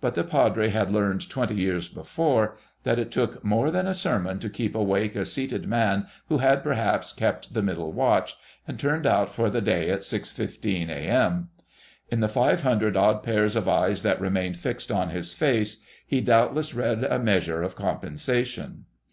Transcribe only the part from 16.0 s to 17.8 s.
he doubtless read a measure of